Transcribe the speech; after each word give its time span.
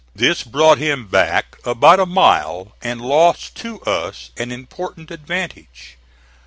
This 0.15 0.41
brought 0.41 0.79
him 0.79 1.05
back 1.05 1.57
about 1.63 1.99
a 1.99 2.07
mile, 2.07 2.71
and 2.81 2.99
lost 2.99 3.53
to 3.57 3.79
us 3.81 4.31
an 4.35 4.51
important 4.51 5.11
advantage. 5.11 5.95